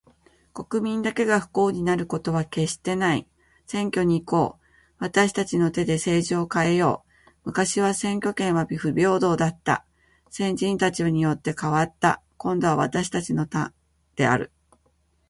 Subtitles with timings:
[0.55, 3.27] 国民だけが不幸になることは決してない。
[3.67, 4.65] 選挙に行こう。
[4.97, 7.31] 私達の手で政治を変えよう。
[7.45, 9.85] 昔は選挙権は不平等だった。
[10.31, 12.23] 先人たちによって、変わった。
[12.37, 13.73] 今度は私達のターン
[14.15, 14.51] である。